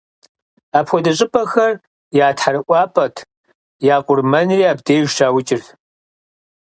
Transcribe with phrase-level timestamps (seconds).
[0.77, 1.73] Апхуэдэ щӀыпӀэхэр
[2.25, 3.15] я тхьэрыӀуапӀэт,
[3.93, 5.67] я къурмэнри абдежым щаукӀырт.